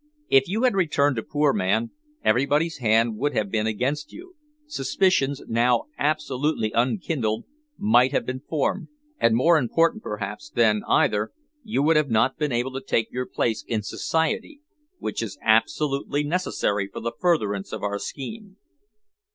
"If 0.29 0.47
you 0.47 0.63
had 0.63 0.73
returned 0.73 1.19
a 1.19 1.21
poor 1.21 1.53
man, 1.53 1.91
everybody's 2.23 2.79
hand 2.79 3.17
would 3.17 3.35
have 3.35 3.51
been 3.51 3.67
against 3.67 4.11
you; 4.11 4.33
suspicions, 4.65 5.43
now 5.47 5.83
absolutely 5.95 6.71
unkindled, 6.71 7.45
might 7.77 8.11
have 8.11 8.25
been 8.25 8.39
formed; 8.39 8.87
and, 9.19 9.35
more 9.35 9.59
important, 9.59 10.01
perhaps, 10.01 10.49
than 10.49 10.81
either, 10.87 11.33
you 11.63 11.83
would 11.83 11.97
not 12.09 12.31
have 12.31 12.39
been 12.39 12.51
able 12.51 12.73
to 12.73 12.81
take 12.81 13.11
your 13.11 13.27
place 13.27 13.63
in 13.67 13.83
Society, 13.83 14.61
which 14.97 15.21
is 15.21 15.37
absolutely 15.43 16.23
necessary 16.23 16.87
for 16.91 16.99
the 16.99 17.13
furtherance 17.19 17.71
of 17.71 17.83
our 17.83 17.99
scheme." 17.99 18.57